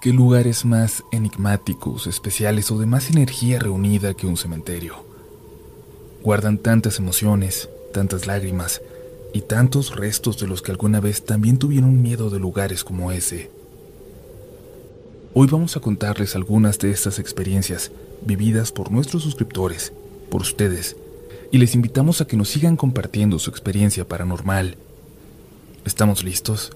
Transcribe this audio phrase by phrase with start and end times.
[0.00, 5.04] ¿Qué lugares más enigmáticos, especiales o de más energía reunida que un cementerio?
[6.22, 8.80] Guardan tantas emociones, tantas lágrimas
[9.34, 13.50] y tantos restos de los que alguna vez también tuvieron miedo de lugares como ese.
[15.34, 17.92] Hoy vamos a contarles algunas de estas experiencias
[18.22, 19.92] vividas por nuestros suscriptores,
[20.30, 20.96] por ustedes,
[21.52, 24.78] y les invitamos a que nos sigan compartiendo su experiencia paranormal.
[25.84, 26.72] ¿Estamos listos?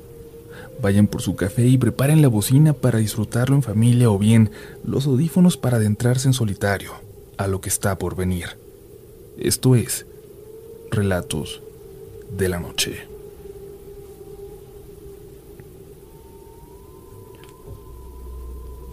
[0.84, 4.50] Vayan por su café y preparen la bocina para disfrutarlo en familia o bien
[4.84, 6.92] los audífonos para adentrarse en solitario
[7.38, 8.58] a lo que está por venir.
[9.39, 10.04] Esto es
[10.90, 11.62] Relatos
[12.36, 13.08] de la Noche.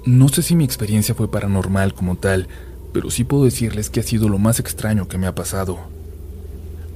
[0.06, 2.48] No sé si mi experiencia fue paranormal como tal,
[2.94, 5.78] pero sí puedo decirles que ha sido lo más extraño que me ha pasado.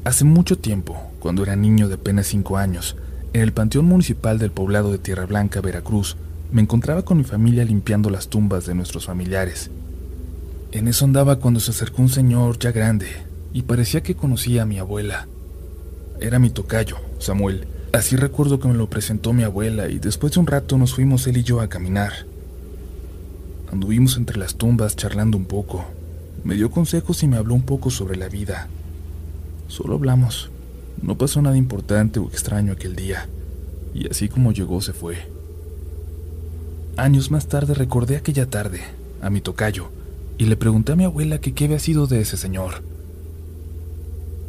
[0.06, 2.96] Hace mucho tiempo, cuando era niño de apenas 5 años,
[3.36, 6.16] en el Panteón Municipal del poblado de Tierra Blanca, Veracruz,
[6.54, 9.70] me encontraba con mi familia limpiando las tumbas de nuestros familiares.
[10.72, 13.08] En eso andaba cuando se acercó un señor ya grande
[13.52, 15.28] y parecía que conocía a mi abuela.
[16.22, 17.68] Era mi tocayo, Samuel.
[17.92, 21.28] Así recuerdo que me lo presentó mi abuela y después de un rato nos fuimos
[21.28, 22.14] él y yo a caminar.
[23.70, 25.84] Anduvimos entre las tumbas charlando un poco.
[26.46, 28.70] Me dio consejos y me habló un poco sobre la vida.
[29.68, 30.52] Solo hablamos.
[31.02, 33.28] No pasó nada importante o extraño aquel día,
[33.94, 35.18] y así como llegó se fue.
[36.98, 38.82] Años más tarde recordé aquella tarde,
[39.22, 39.90] a mi tocayo,
[40.38, 42.84] y le pregunté a mi abuela que qué había sido de ese señor.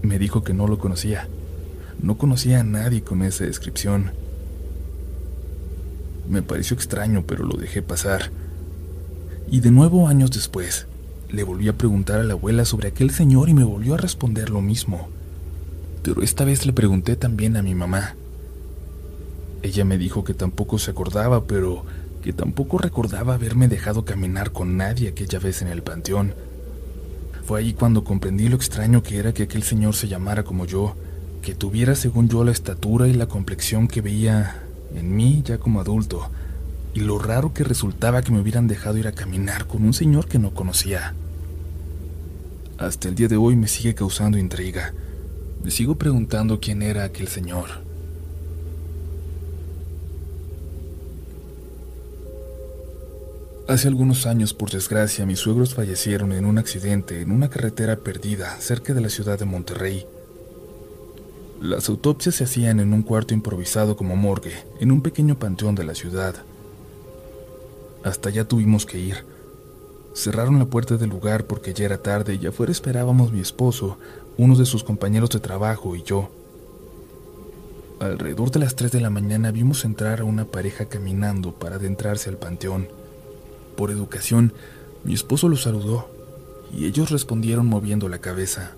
[0.03, 1.29] Me dijo que no lo conocía.
[2.01, 4.13] No conocía a nadie con esa descripción.
[6.29, 8.31] Me pareció extraño, pero lo dejé pasar.
[9.51, 10.87] Y de nuevo, años después,
[11.31, 14.51] le volví a preguntar a la abuela sobre aquel señor y me volvió a responder
[14.51, 15.09] lo mismo
[16.07, 18.15] pero esta vez le pregunté también a mi mamá.
[19.63, 21.85] Ella me dijo que tampoco se acordaba, pero
[22.23, 26.33] que tampoco recordaba haberme dejado caminar con nadie aquella vez en el panteón.
[27.45, 30.95] Fue ahí cuando comprendí lo extraño que era que aquel señor se llamara como yo,
[31.43, 34.63] que tuviera según yo la estatura y la complexión que veía
[34.95, 36.31] en mí ya como adulto,
[36.95, 40.29] y lo raro que resultaba que me hubieran dejado ir a caminar con un señor
[40.29, 41.15] que no conocía.
[42.79, 44.95] Hasta el día de hoy me sigue causando intriga.
[45.67, 47.67] Me sigo preguntando quién era aquel señor.
[53.67, 58.57] Hace algunos años, por desgracia, mis suegros fallecieron en un accidente en una carretera perdida
[58.61, 60.07] cerca de la ciudad de Monterrey.
[61.61, 65.83] Las autopsias se hacían en un cuarto improvisado como morgue, en un pequeño panteón de
[65.83, 66.37] la ciudad.
[68.05, 69.17] Hasta allá tuvimos que ir.
[70.15, 73.99] Cerraron la puerta del lugar porque ya era tarde y afuera esperábamos mi esposo,
[74.39, 76.29] uno de sus compañeros de trabajo y yo.
[78.01, 82.29] Alrededor de las 3 de la mañana vimos entrar a una pareja caminando para adentrarse
[82.29, 82.89] al panteón.
[83.77, 84.53] Por educación,
[85.05, 86.09] mi esposo los saludó
[86.77, 88.73] y ellos respondieron moviendo la cabeza.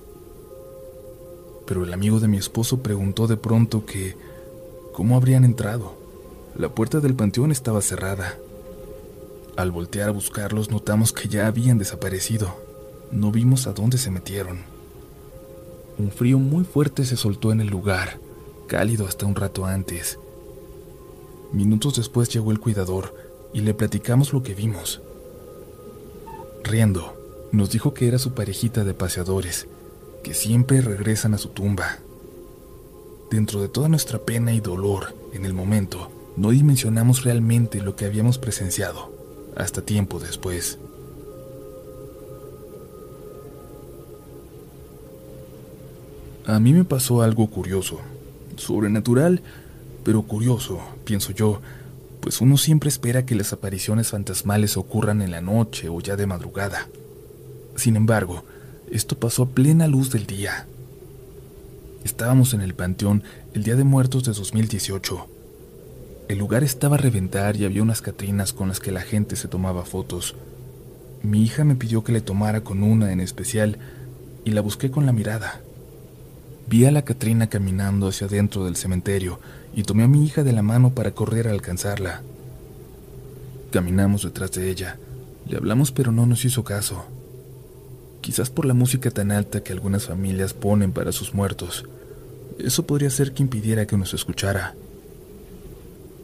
[1.67, 4.17] Pero el amigo de mi esposo preguntó de pronto que
[4.93, 5.95] cómo habrían entrado.
[6.57, 8.37] La puerta del panteón estaba cerrada.
[9.57, 12.55] Al voltear a buscarlos notamos que ya habían desaparecido.
[13.11, 14.78] No vimos a dónde se metieron.
[15.99, 18.21] Un frío muy fuerte se soltó en el lugar,
[18.69, 20.19] cálido hasta un rato antes.
[21.53, 23.15] Minutos después llegó el cuidador
[23.53, 25.01] y le platicamos lo que vimos.
[26.63, 27.15] Riendo,
[27.51, 29.67] nos dijo que era su parejita de paseadores,
[30.23, 31.99] que siempre regresan a su tumba.
[33.31, 38.05] Dentro de toda nuestra pena y dolor, en el momento, no dimensionamos realmente lo que
[38.05, 39.11] habíamos presenciado,
[39.57, 40.79] hasta tiempo después.
[46.49, 48.01] A mí me pasó algo curioso,
[48.57, 49.43] sobrenatural,
[50.03, 51.61] pero curioso, pienso yo,
[52.23, 56.25] pues uno siempre espera que las apariciones fantasmales ocurran en la noche o ya de
[56.25, 56.89] madrugada.
[57.77, 58.45] Sin embargo,
[58.91, 60.67] esto pasó a plena luz del día.
[62.03, 65.29] Estábamos en el Panteón el Día de Muertos de 2018.
[66.29, 69.49] El lugar estaba a reventar y había unas catrinas con las que la gente se
[69.49, 70.35] tomaba fotos.
[71.23, 73.77] Mi hija me pidió que le tomara con una en especial
[74.47, 75.61] y la busqué con la mirada.
[76.69, 79.41] Vi a la Catrina caminando hacia adentro del cementerio
[79.75, 82.21] y tomé a mi hija de la mano para correr a alcanzarla.
[83.71, 84.99] Caminamos detrás de ella.
[85.47, 87.07] Le hablamos pero no nos hizo caso.
[88.21, 91.87] Quizás por la música tan alta que algunas familias ponen para sus muertos.
[92.59, 94.75] Eso podría ser que impidiera que nos escuchara.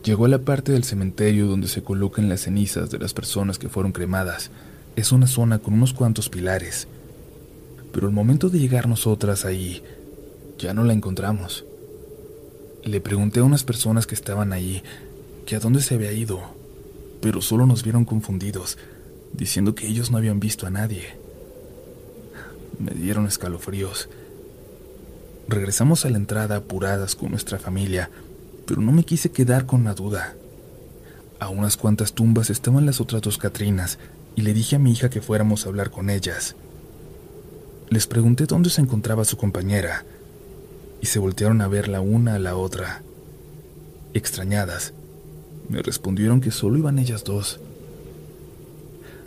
[0.04, 3.70] Llegó a la parte del cementerio donde se colocan las cenizas de las personas que
[3.70, 4.50] fueron cremadas.
[4.94, 6.86] Es una zona con unos cuantos pilares.
[7.92, 9.82] Pero al momento de llegar nosotras ahí,
[10.64, 11.66] ya no la encontramos.
[12.84, 14.82] Le pregunté a unas personas que estaban allí
[15.44, 16.40] que a dónde se había ido,
[17.20, 18.78] pero solo nos vieron confundidos,
[19.34, 21.18] diciendo que ellos no habían visto a nadie.
[22.78, 24.08] Me dieron escalofríos.
[25.48, 28.08] Regresamos a la entrada apuradas con nuestra familia,
[28.66, 30.34] pero no me quise quedar con la duda.
[31.40, 33.98] A unas cuantas tumbas estaban las otras dos Catrinas
[34.34, 36.56] y le dije a mi hija que fuéramos a hablar con ellas.
[37.90, 40.06] Les pregunté dónde se encontraba su compañera
[41.00, 43.02] y se voltearon a ver la una a la otra.
[44.14, 44.92] Extrañadas,
[45.68, 47.60] me respondieron que solo iban ellas dos.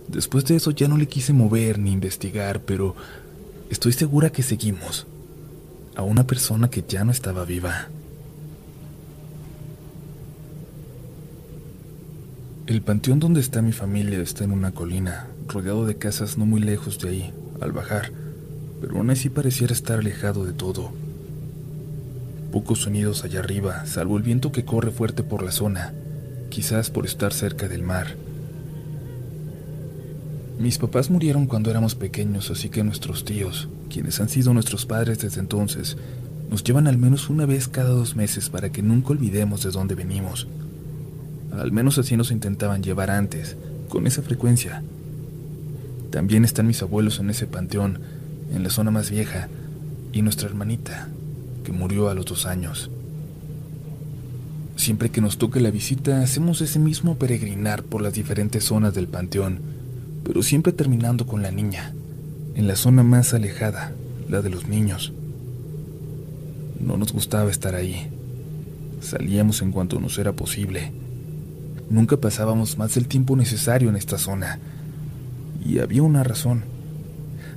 [0.08, 2.96] Después de eso ya no le quise mover ni investigar, pero
[3.70, 5.06] estoy segura que seguimos
[5.96, 7.90] a una persona que ya no estaba viva.
[12.68, 16.62] El panteón donde está mi familia está en una colina, rodeado de casas no muy
[16.62, 18.12] lejos de ahí, al bajar,
[18.82, 20.92] pero aún así pareciera estar alejado de todo.
[22.52, 25.94] Pocos sonidos allá arriba, salvo el viento que corre fuerte por la zona,
[26.50, 28.16] quizás por estar cerca del mar.
[30.58, 35.20] Mis papás murieron cuando éramos pequeños, así que nuestros tíos, quienes han sido nuestros padres
[35.20, 35.98] desde entonces,
[36.50, 39.94] nos llevan al menos una vez cada dos meses para que nunca olvidemos de dónde
[39.96, 40.48] venimos.
[41.52, 43.58] Al menos así nos intentaban llevar antes,
[43.90, 44.84] con esa frecuencia.
[46.12, 48.00] También están mis abuelos en ese panteón,
[48.54, 49.50] en la zona más vieja,
[50.14, 51.10] y nuestra hermanita,
[51.68, 52.90] que murió a los dos años.
[54.78, 59.10] Siempre que nos toque la visita, hacemos ese mismo peregrinar por las diferentes zonas del
[59.10, 59.60] panteón,
[60.24, 61.94] pero siempre terminando con la niña,
[62.56, 63.92] en la zona más alejada,
[64.30, 65.12] la de los niños.
[66.80, 68.08] No nos gustaba estar ahí.
[69.02, 70.94] Salíamos en cuanto nos era posible
[71.90, 74.58] Nunca pasábamos más del tiempo necesario en esta zona.
[75.66, 76.64] Y había una razón.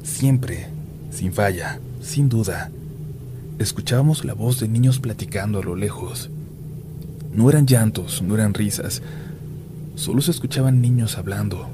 [0.03, 0.67] Siempre,
[1.13, 2.73] sin falla, sin duda,
[3.63, 6.31] escuchábamos la voz de niños platicando a lo lejos.
[7.35, 9.03] No eran llantos, no eran risas,
[9.97, 11.69] solo se escuchaban niños hablando.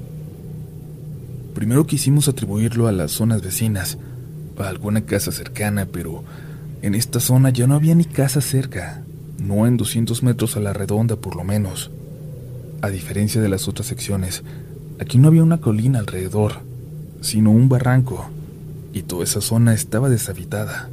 [1.55, 3.99] Primero quisimos atribuirlo a las zonas vecinas,
[4.59, 6.25] a alguna casa cercana, pero
[6.83, 9.03] en esta zona ya no había ni casa cerca,
[9.39, 11.93] no en 200 metros a la redonda por lo menos.
[12.83, 14.43] A diferencia de las otras secciones,
[14.99, 16.63] aquí no había una colina alrededor,
[17.21, 18.29] sino un barranco,
[18.93, 20.91] y toda esa zona estaba deshabitada.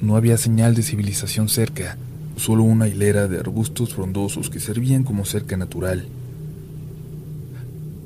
[0.00, 1.96] No había señal de civilización cerca,
[2.36, 6.06] solo una hilera de arbustos frondosos que servían como cerca natural.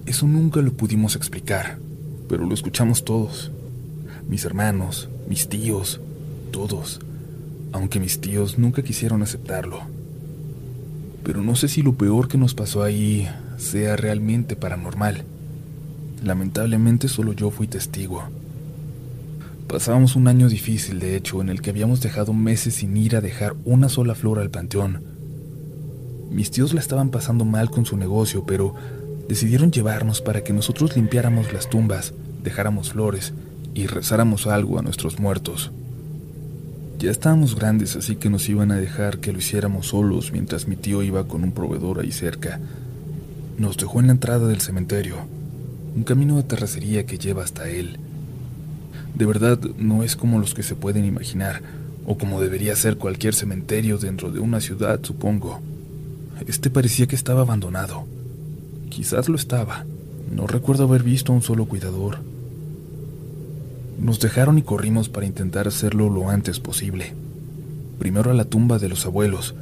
[0.07, 1.79] Eso nunca lo pudimos explicar,
[2.29, 3.51] pero lo escuchamos todos.
[4.29, 6.01] Mis hermanos, mis tíos,
[6.53, 7.01] todos,
[7.73, 10.01] aunque mis tíos nunca quisieron aceptarlo
[11.25, 13.29] pero no sé si lo peor que nos pasó ahí
[13.59, 15.25] sea realmente paranormal.
[16.25, 18.25] Lamentablemente solo yo fui testigo.
[19.71, 23.21] Pasábamos un año difícil, de hecho, en el que habíamos dejado meses sin ir a
[23.21, 25.01] dejar una sola flor al panteón.
[26.29, 28.75] Mis tíos la estaban pasando mal con su negocio, pero
[29.29, 33.33] decidieron llevarnos para que nosotros limpiáramos las tumbas, dejáramos flores
[33.73, 35.71] y rezáramos algo a nuestros muertos.
[36.99, 40.75] Ya estábamos grandes, así que nos iban a dejar que lo hiciéramos solos mientras mi
[40.75, 42.59] tío iba con un proveedor ahí cerca.
[43.57, 45.15] Nos dejó en la entrada del cementerio,
[45.95, 48.01] un camino de terracería que lleva hasta él.
[49.15, 51.63] De verdad, no es como los que se pueden imaginar,
[52.07, 55.61] o como debería ser cualquier cementerio dentro de una ciudad, supongo.
[56.47, 58.07] Este parecía que estaba abandonado.
[58.89, 59.85] Quizás lo estaba.
[60.35, 62.19] No recuerdo haber visto a un solo cuidador.
[64.01, 67.13] Nos dejaron y corrimos para intentar hacerlo lo antes posible.
[67.99, 69.55] Primero a la tumba de los abuelos,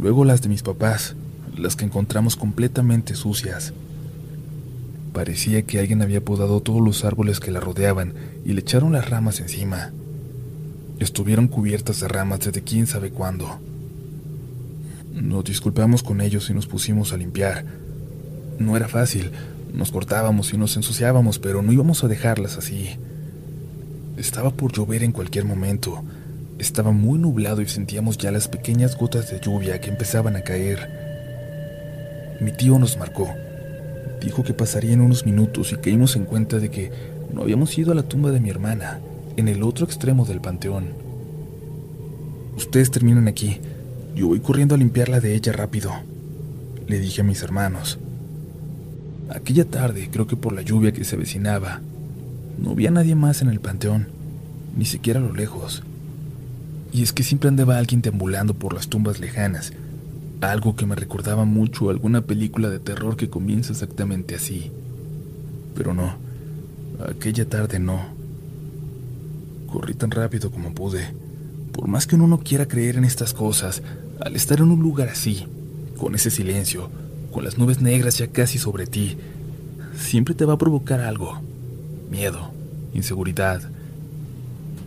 [0.00, 1.14] luego las de mis papás,
[1.56, 3.72] las que encontramos completamente sucias.
[5.12, 8.14] Parecía que alguien había podado todos los árboles que la rodeaban
[8.44, 9.92] y le echaron las ramas encima.
[11.00, 13.58] Estuvieron cubiertas de ramas desde quién sabe cuándo.
[15.12, 17.64] Nos disculpamos con ellos y nos pusimos a limpiar.
[18.58, 19.32] No era fácil,
[19.74, 22.90] nos cortábamos y nos ensuciábamos, pero no íbamos a dejarlas así.
[24.16, 26.04] Estaba por llover en cualquier momento.
[26.58, 32.38] Estaba muy nublado y sentíamos ya las pequeñas gotas de lluvia que empezaban a caer.
[32.40, 33.34] Mi tío nos marcó.
[34.22, 36.90] Dijo que pasarían unos minutos y caímos en cuenta de que
[37.32, 39.00] no habíamos ido a la tumba de mi hermana,
[39.36, 40.88] en el otro extremo del panteón.
[42.56, 43.60] Ustedes terminan aquí.
[44.14, 45.92] Yo voy corriendo a limpiarla de ella rápido,
[46.86, 47.98] le dije a mis hermanos.
[49.30, 51.80] Aquella tarde, creo que por la lluvia que se avecinaba,
[52.58, 54.08] no había nadie más en el panteón,
[54.76, 55.82] ni siquiera a lo lejos.
[56.92, 59.72] Y es que siempre andaba alguien deambulando por las tumbas lejanas,
[60.40, 64.70] algo que me recordaba mucho alguna película de terror que comienza exactamente así.
[65.74, 66.14] Pero no,
[67.08, 68.00] aquella tarde no.
[69.66, 71.14] Corrí tan rápido como pude.
[71.72, 73.82] Por más que uno no quiera creer en estas cosas,
[74.20, 75.46] al estar en un lugar así,
[75.96, 76.90] con ese silencio,
[77.30, 79.16] con las nubes negras ya casi sobre ti,
[79.96, 81.40] siempre te va a provocar algo.
[82.10, 82.50] Miedo,
[82.92, 83.62] inseguridad.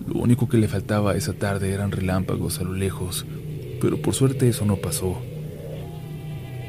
[0.07, 3.25] Lo único que le faltaba esa tarde eran relámpagos a lo lejos,
[3.79, 5.21] pero por suerte eso no pasó.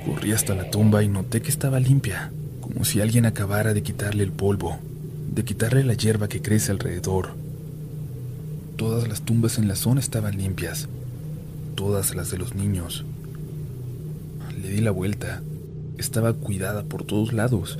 [0.05, 2.31] Corrí hasta la tumba y noté que estaba limpia,
[2.61, 4.79] como si alguien acabara de quitarle el polvo,
[5.35, 7.31] de quitarle la hierba que crece alrededor.
[8.77, 10.89] Todas las tumbas en la zona estaban limpias,
[11.75, 13.05] todas las de los niños.
[14.61, 15.43] Le di la vuelta.
[15.97, 17.79] Estaba cuidada por todos lados,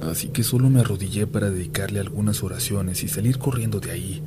[0.00, 4.22] así que solo me arrodillé para dedicarle algunas oraciones y salir corriendo de ahí.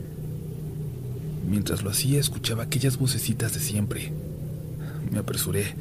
[1.50, 4.12] Mientras lo hacía escuchaba aquellas vocecitas de siempre.
[5.12, 5.74] Me apresuré.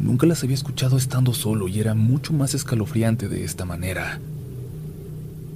[0.00, 4.20] Nunca las había escuchado estando solo y era mucho más escalofriante de esta manera.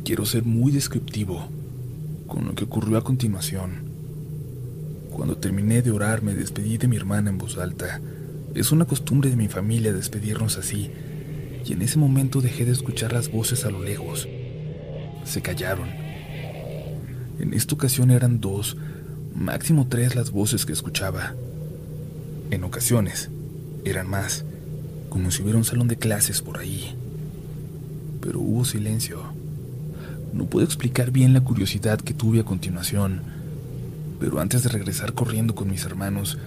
[0.04, 1.48] Quiero ser muy descriptivo
[2.26, 3.84] con lo que ocurrió a continuación.
[5.12, 8.00] Cuando terminé de orar me despedí de mi hermana en voz alta.
[8.54, 10.90] Es una costumbre de mi familia despedirnos así,
[11.64, 14.26] y en ese momento dejé de escuchar las voces a lo lejos.
[15.24, 15.88] Se callaron.
[17.38, 18.76] En esta ocasión eran dos,
[19.36, 21.34] máximo tres las voces que escuchaba.
[22.50, 23.30] En ocasiones
[23.84, 24.44] eran más,
[25.08, 26.94] como si hubiera un salón de clases por ahí.
[28.20, 29.22] Pero hubo silencio.
[30.32, 33.32] No puedo explicar bien la curiosidad que tuve a continuación
[34.22, 36.38] pero antes de regresar corriendo con mis hermanos,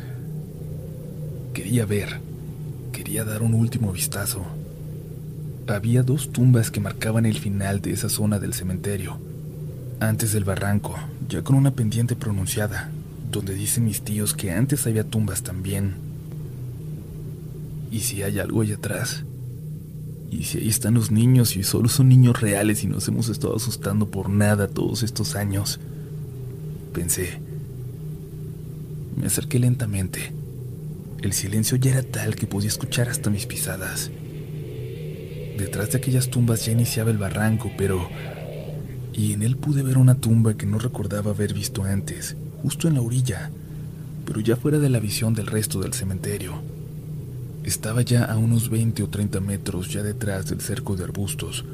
[1.53, 2.21] quería ver,
[2.93, 4.45] quería dar un último vistazo.
[5.67, 9.19] Había dos tumbas que marcaban el final de esa zona del cementerio,
[9.99, 10.95] antes del barranco,
[11.27, 12.91] ya con una pendiente pronunciada,
[13.29, 15.95] donde dicen mis tíos que antes había tumbas también.
[17.95, 19.23] ¿Y si hay algo allá atrás?
[20.29, 23.55] ¿Y si ahí están los niños y solo son niños reales y nos hemos estado
[23.55, 25.79] asustando por nada todos estos años?
[26.91, 27.39] Pensé.
[29.15, 30.33] Me acerqué lentamente.
[31.21, 34.11] El silencio ya era tal que podía escuchar hasta mis pisadas.
[35.57, 38.09] Detrás de aquellas tumbas ya iniciaba el barranco, pero...
[39.13, 42.95] Y en él pude ver una tumba que no recordaba haber visto antes, justo en
[42.95, 43.51] la orilla,
[44.25, 46.74] pero ya fuera de la visión del resto del cementerio.
[47.65, 51.65] Estaba ya a unos 20 o 30 metros ya detrás del cerco de arbustos,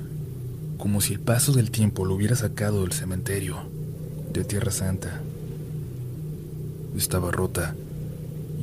[0.78, 3.58] como si el paso del tiempo lo hubiera sacado del cementerio,
[4.34, 5.22] de Tierra Santa
[6.98, 7.76] estaba rota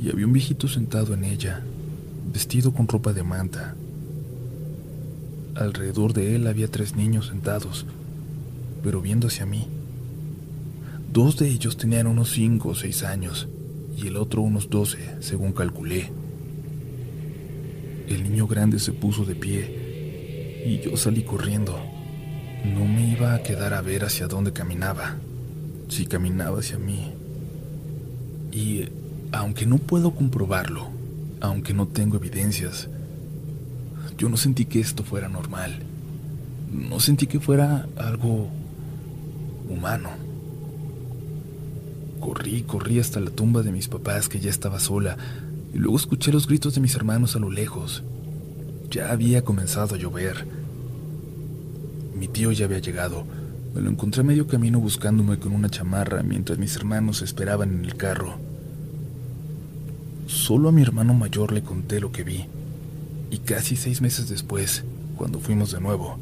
[0.01, 1.61] y había un viejito sentado en ella,
[2.31, 3.75] vestido con ropa de manta.
[5.55, 7.85] Alrededor de él había tres niños sentados,
[8.83, 9.67] pero viendo hacia mí.
[11.11, 13.47] Dos de ellos tenían unos cinco o seis años
[13.97, 16.11] y el otro unos doce, según calculé.
[18.09, 21.79] El niño grande se puso de pie y yo salí corriendo.
[22.65, 25.15] No me iba a quedar a ver hacia dónde caminaba,
[25.87, 27.13] si caminaba hacia mí
[28.51, 28.89] y
[29.31, 30.87] aunque no puedo comprobarlo,
[31.39, 32.89] aunque no tengo evidencias,
[34.17, 35.83] yo no sentí que esto fuera normal.
[36.71, 38.49] No sentí que fuera algo
[39.69, 40.09] humano.
[42.19, 45.17] Corrí, corrí hasta la tumba de mis papás que ya estaba sola,
[45.73, 48.03] y luego escuché los gritos de mis hermanos a lo lejos.
[48.89, 50.45] Ya había comenzado a llover.
[52.17, 53.23] Mi tío ya había llegado.
[53.73, 57.85] Me lo encontré a medio camino buscándome con una chamarra mientras mis hermanos esperaban en
[57.85, 58.37] el carro.
[60.25, 62.45] Solo a mi hermano mayor le conté lo que vi,
[63.31, 64.83] y casi seis meses después,
[65.17, 66.19] cuando fuimos de nuevo,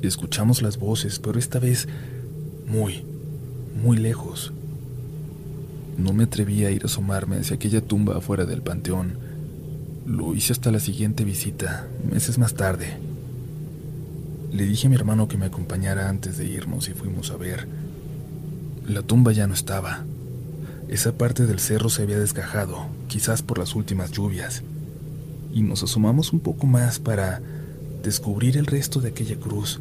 [0.00, 1.88] escuchamos las voces, pero esta vez
[2.68, 3.04] muy,
[3.82, 4.52] muy lejos.
[5.96, 9.18] No me atreví a ir a asomarme hacia aquella tumba afuera del panteón.
[10.06, 12.98] Lo hice hasta la siguiente visita, meses más tarde.
[14.52, 17.68] Le dije a mi hermano que me acompañara antes de irnos y fuimos a ver.
[18.86, 20.04] La tumba ya no estaba.
[20.88, 24.62] Esa parte del cerro se había desgajado, quizás por las últimas lluvias,
[25.54, 27.40] y nos asomamos un poco más para
[28.02, 29.80] descubrir el resto de aquella cruz,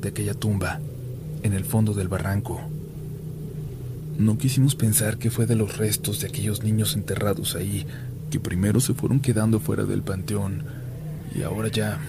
[0.00, 0.80] de aquella tumba,
[1.42, 2.60] en el fondo del barranco.
[4.18, 7.86] No quisimos pensar que fue de los restos de aquellos niños enterrados ahí,
[8.30, 10.64] que primero se fueron quedando fuera del panteón,
[11.34, 12.00] y ahora ya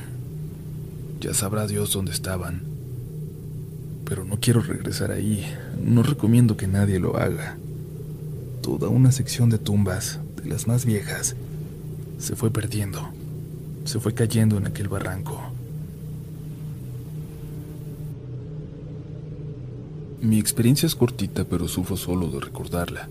[1.20, 2.62] ya sabrá Dios dónde estaban.
[4.06, 5.46] Pero no quiero regresar ahí.
[5.84, 7.58] No recomiendo que nadie lo haga.
[8.62, 11.36] Toda una sección de tumbas, de las más viejas,
[12.18, 13.10] se fue perdiendo.
[13.84, 15.52] Se fue cayendo en aquel barranco.
[20.22, 23.08] Mi experiencia es cortita, pero sufro solo de recordarla.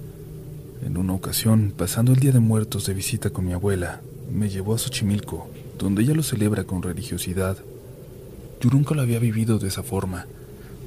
[0.84, 4.00] En una ocasión, pasando el Día de Muertos de visita con mi abuela,
[4.30, 5.48] me llevó a Xochimilco,
[5.78, 7.58] donde ella lo celebra con religiosidad
[8.60, 10.26] yo nunca lo había vivido de esa forma.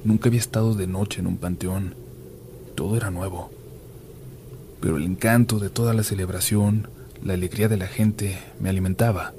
[0.03, 1.95] Nunca había estado de noche en un panteón.
[2.75, 3.49] Todo era nuevo.
[4.81, 6.89] Pero el encanto de toda la celebración,
[7.23, 9.33] la alegría de la gente, me alimentaba.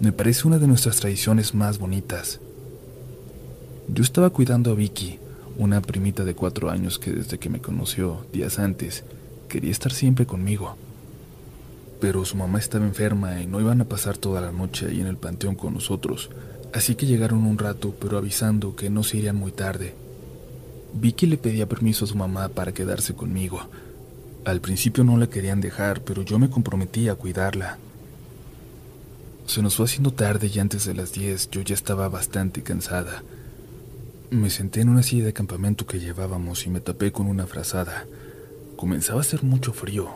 [0.00, 2.40] Me parece una de nuestras tradiciones más bonitas.
[3.86, 5.20] Yo estaba cuidando a Vicky,
[5.62, 9.04] una primita de cuatro años que desde que me conoció días antes
[9.48, 10.76] quería estar siempre conmigo.
[12.00, 15.06] Pero su mamá estaba enferma y no iban a pasar toda la noche ahí en
[15.06, 16.30] el panteón con nosotros,
[16.74, 19.94] así que llegaron un rato, pero avisando que no se irían muy tarde.
[20.94, 23.60] Vicky le pedía permiso a su mamá para quedarse conmigo.
[24.44, 27.78] Al principio no la querían dejar, pero yo me comprometí a cuidarla.
[29.46, 33.22] Se nos fue haciendo tarde y antes de las 10 yo ya estaba bastante cansada.
[34.32, 38.06] Me senté en una silla de campamento que llevábamos y me tapé con una frazada.
[38.76, 40.08] Comenzaba a hacer mucho frío.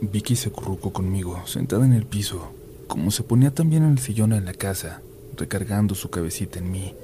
[0.00, 2.54] Vicky se acurrucó conmigo, sentada en el piso,
[2.86, 5.02] como se ponía también en el sillón en la casa,
[5.36, 6.94] recargando su cabecita en mí.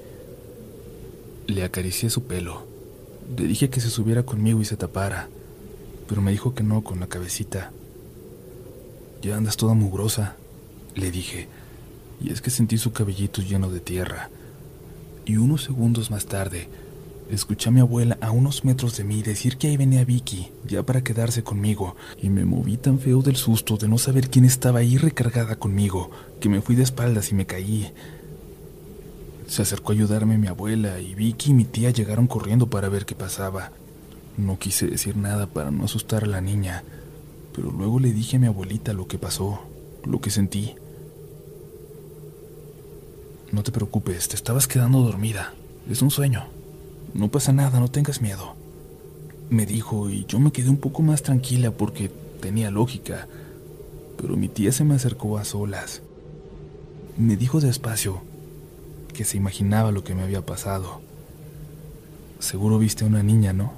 [1.47, 2.67] Le acaricié su pelo.
[3.37, 5.29] Le dije que se subiera conmigo y se tapara,
[6.09, 7.71] pero me dijo que no con la cabecita.
[9.21, 10.37] Ya andas toda mugrosa,
[10.95, 11.49] le dije,
[12.19, 14.31] y es que sentí su cabellito lleno de tierra
[15.31, 16.69] y unos segundos más tarde
[17.31, 20.83] escuché a mi abuela a unos metros de mí decir que ahí venía Vicky, ya
[20.83, 24.81] para quedarse conmigo, y me moví tan feo del susto de no saber quién estaba
[24.81, 26.11] ahí recargada conmigo,
[26.41, 27.93] que me fui de espaldas y me caí.
[29.47, 33.07] Se acercó a ayudarme mi abuela y Vicky y mi tía llegaron corriendo para ver
[33.07, 33.71] qué pasaba.
[34.37, 36.83] No quise decir nada para no asustar a la niña,
[37.55, 39.61] pero luego le dije a mi abuelita lo que pasó,
[40.05, 40.75] lo que sentí.
[43.53, 45.55] No te preocupes, te estabas quedando dormida.
[45.91, 46.47] Es un sueño.
[47.15, 48.55] No pasa nada, no tengas miedo.
[49.49, 53.27] Me dijo y yo me quedé un poco más tranquila porque tenía lógica.
[54.17, 56.01] Pero mi tía se me acercó a solas.
[57.19, 58.23] Me dijo despacio
[59.13, 61.01] que se imaginaba lo que me había pasado.
[62.39, 63.73] Seguro viste a una niña, ¿no?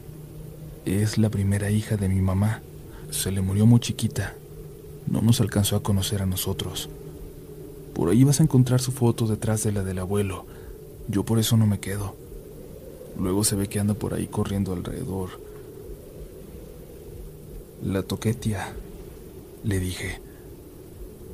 [0.85, 2.61] Es la primera hija de mi mamá.
[3.11, 4.35] Se le murió muy chiquita.
[5.07, 6.91] No nos alcanzó a conocer a nosotros.
[7.95, 10.47] Por ahí vas a encontrar su foto detrás de la del abuelo.
[11.09, 12.15] Yo por eso no me quedo.
[13.19, 15.31] Luego se ve que anda por ahí corriendo alrededor.
[17.85, 18.73] La toqué, tía.
[19.65, 20.21] Le dije.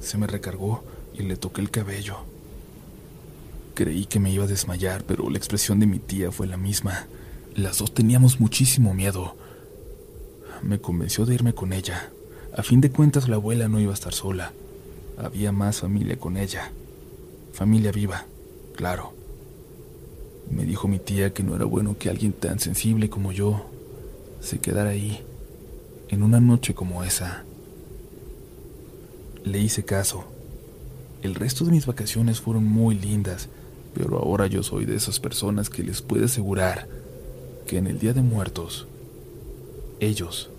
[0.01, 0.83] Se me recargó
[1.15, 2.17] y le toqué el cabello.
[3.75, 7.07] Creí que me iba a desmayar, pero la expresión de mi tía fue la misma.
[7.55, 9.37] Las dos teníamos muchísimo miedo.
[10.63, 12.11] Me convenció de irme con ella.
[12.57, 14.53] A fin de cuentas, la abuela no iba a estar sola.
[15.19, 16.71] Había más familia con ella.
[17.53, 18.25] Familia viva,
[18.77, 19.15] claro.
[20.49, 23.67] Me dijo mi tía que no era bueno que alguien tan sensible como yo
[24.41, 25.21] se quedara ahí,
[26.09, 27.43] en una noche como esa.
[29.45, 30.25] Le hice caso.
[31.23, 33.49] El resto de mis vacaciones fueron muy lindas,
[33.95, 36.87] pero ahora yo soy de esas personas que les puede asegurar
[37.67, 38.87] que en el Día de Muertos,
[39.99, 40.51] ellos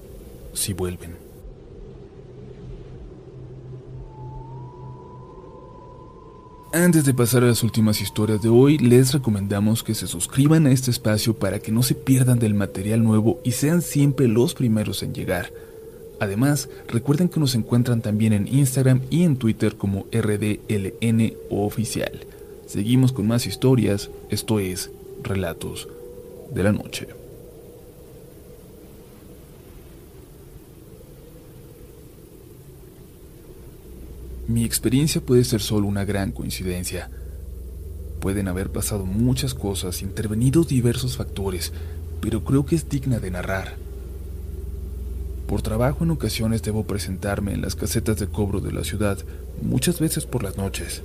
[0.53, 1.28] sí vuelven.
[6.71, 10.71] Antes de pasar a las últimas historias de hoy, les recomendamos que se suscriban a
[10.71, 15.01] este espacio para que no se pierdan del material nuevo y sean siempre los primeros
[15.01, 15.51] en llegar.
[16.19, 22.11] Además, recuerden que nos encuentran también en Instagram y en Twitter como RDLN Oficial.
[22.67, 24.91] Seguimos con más historias, esto es
[25.23, 25.87] Relatos
[26.53, 27.18] de la Noche.
[34.49, 37.11] Mi experiencia puede ser solo una gran coincidencia.
[38.19, 41.71] Pueden haber pasado muchas cosas, intervenido diversos factores,
[42.19, 43.75] pero creo que es digna de narrar.
[45.47, 49.19] Por trabajo en ocasiones debo presentarme en las casetas de cobro de la ciudad,
[49.61, 51.03] muchas veces por las noches.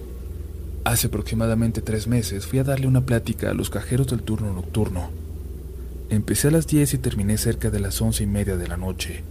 [0.85, 5.11] Hace aproximadamente tres meses fui a darle una plática a los cajeros del turno nocturno.
[6.09, 9.23] Empecé a las 10 y terminé cerca de las once y media de la noche.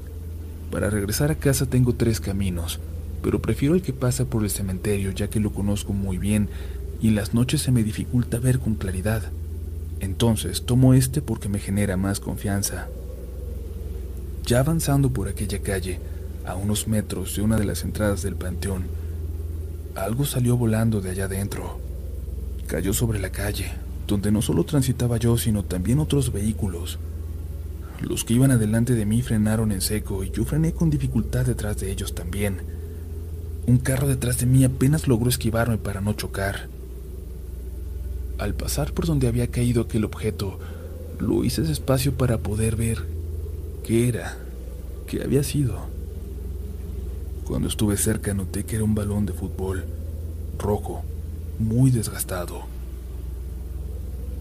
[0.69, 2.79] Para regresar a casa tengo tres caminos,
[3.23, 6.49] pero prefiero el que pasa por el cementerio ya que lo conozco muy bien
[7.01, 9.23] y en las noches se me dificulta ver con claridad.
[10.01, 12.89] Entonces tomo este porque me genera más confianza.
[14.45, 15.99] Ya avanzando por aquella calle,
[16.45, 18.83] a unos metros de una de las entradas del panteón,
[19.95, 21.79] algo salió volando de allá adentro.
[22.67, 23.71] Cayó sobre la calle,
[24.05, 26.99] donde no solo transitaba yo, sino también otros vehículos.
[28.01, 31.77] Los que iban adelante de mí frenaron en seco y yo frené con dificultad detrás
[31.77, 32.82] de ellos también.
[33.65, 36.67] Un carro detrás de mí apenas logró esquivarme para no chocar.
[38.37, 40.59] Al pasar por donde había caído aquel objeto,
[41.19, 43.05] lo hice despacio para poder ver
[43.85, 44.37] qué era,
[45.07, 45.77] qué había sido.
[47.45, 49.85] Cuando estuve cerca noté que era un balón de fútbol,
[50.57, 51.03] rojo,
[51.59, 52.63] muy desgastado.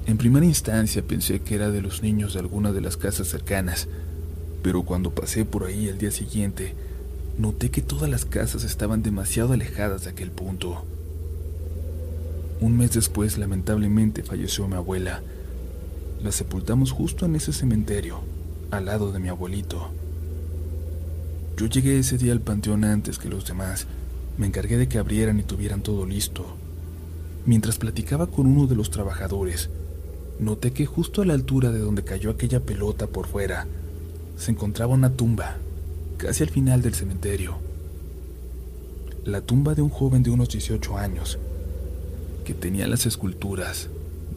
[0.06, 3.86] En primera instancia pensé que era de los niños de alguna de las casas cercanas,
[4.62, 6.74] pero cuando pasé por ahí el día siguiente,
[7.38, 10.84] noté que todas las casas estaban demasiado alejadas de aquel punto.
[12.60, 15.22] Un mes después, lamentablemente, falleció mi abuela.
[16.22, 18.20] La sepultamos justo en ese cementerio,
[18.70, 19.90] al lado de mi abuelito.
[21.56, 23.86] Yo llegué ese día al panteón antes que los demás.
[24.38, 26.56] Me encargué de que abrieran y tuvieran todo listo.
[27.44, 29.68] Mientras platicaba con uno de los trabajadores,
[30.38, 33.66] noté que justo a la altura de donde cayó aquella pelota por fuera,
[34.36, 35.56] se encontraba una tumba,
[36.22, 37.56] casi al final del cementerio.
[39.24, 41.36] La tumba de un joven de unos 18 años,
[42.44, 43.88] que tenía las esculturas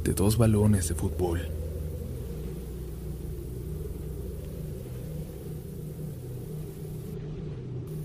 [0.04, 1.48] de dos balones de fútbol.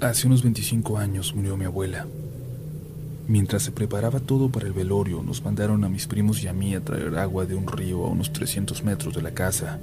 [0.02, 2.06] Hace unos 25 años murió mi abuela.
[3.28, 6.74] Mientras se preparaba todo para el velorio, nos mandaron a mis primos y a mí
[6.74, 9.78] a traer agua de un río a unos 300 metros de la casa.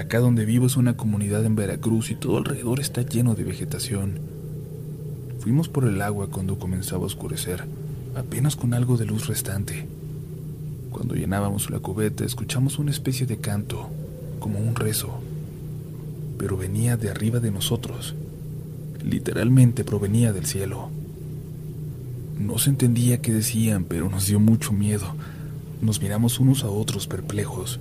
[0.00, 4.18] Acá donde vivo es una comunidad en Veracruz y todo alrededor está lleno de vegetación.
[5.40, 7.66] Fuimos por el agua cuando comenzaba a oscurecer
[8.16, 9.86] apenas con algo de luz restante.
[10.90, 13.90] Cuando llenábamos la cubeta escuchamos una especie de canto,
[14.38, 15.20] como un rezo,
[16.38, 18.14] pero venía de arriba de nosotros.
[19.04, 20.88] Literalmente provenía del cielo.
[22.38, 25.14] No se entendía qué decían, pero nos dio mucho miedo.
[25.82, 27.80] Nos miramos unos a otros perplejos.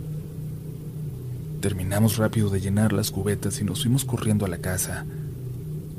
[1.62, 5.06] Terminamos rápido de llenar las cubetas y nos fuimos corriendo a la casa.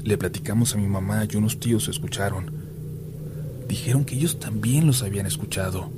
[0.03, 2.61] Le platicamos a mi mamá y unos tíos escucharon
[3.71, 5.91] dijeron que ellos también los habían escuchado.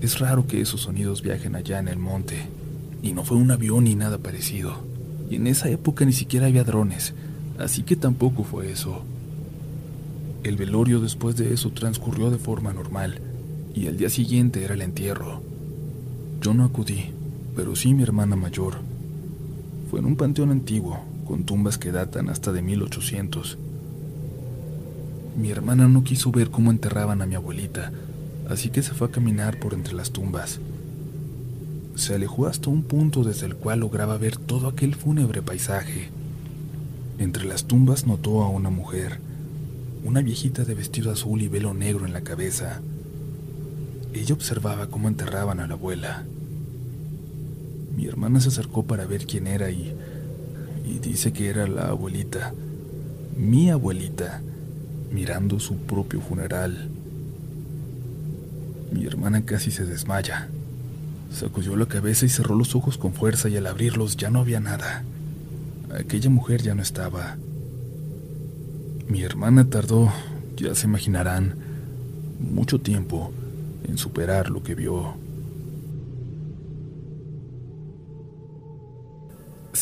[0.00, 2.46] Es raro que esos sonidos viajen allá en el monte,
[3.02, 4.74] y no fue un avión ni nada parecido.
[5.30, 7.12] Y en esa época ni siquiera había drones,
[7.58, 9.04] así que tampoco fue eso.
[10.44, 13.20] El velorio después de eso transcurrió de forma normal,
[13.74, 15.42] y al día siguiente era el entierro.
[16.40, 17.10] Yo no acudí,
[17.56, 18.74] pero sí mi hermana mayor.
[19.90, 23.58] Fue en un panteón antiguo, con tumbas que datan hasta de 1800
[25.36, 27.92] mi hermana no quiso ver cómo enterraban a mi abuelita,
[28.48, 30.60] así que se fue a caminar por entre las tumbas.
[31.94, 36.08] Se alejó hasta un punto desde el cual lograba ver todo aquel fúnebre paisaje.
[37.18, 39.20] Entre las tumbas notó a una mujer,
[40.04, 42.80] una viejita de vestido azul y velo negro en la cabeza.
[44.14, 46.24] Ella observaba cómo enterraban a la abuela.
[47.96, 49.94] Mi hermana se acercó para ver quién era y,
[50.84, 52.52] y dice que era la abuelita,
[53.36, 54.42] mi abuelita
[55.10, 56.90] mirando su propio funeral.
[58.92, 60.48] Mi hermana casi se desmaya.
[61.32, 64.60] Sacudió la cabeza y cerró los ojos con fuerza y al abrirlos ya no había
[64.60, 65.04] nada.
[65.98, 67.36] Aquella mujer ya no estaba.
[69.08, 70.12] Mi hermana tardó,
[70.56, 71.54] ya se imaginarán,
[72.40, 73.32] mucho tiempo
[73.84, 75.14] en superar lo que vio.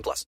[0.00, 0.30] 18 plus.